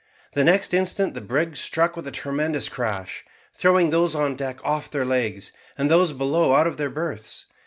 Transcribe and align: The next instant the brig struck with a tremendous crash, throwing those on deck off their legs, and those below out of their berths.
The 0.33 0.43
next 0.43 0.73
instant 0.73 1.13
the 1.13 1.21
brig 1.21 1.55
struck 1.55 1.95
with 1.95 2.07
a 2.07 2.11
tremendous 2.11 2.69
crash, 2.69 3.23
throwing 3.53 3.91
those 3.91 4.15
on 4.15 4.35
deck 4.35 4.59
off 4.65 4.89
their 4.89 5.05
legs, 5.05 5.51
and 5.77 5.91
those 5.91 6.11
below 6.11 6.55
out 6.55 6.65
of 6.65 6.77
their 6.77 6.89
berths. 6.89 7.45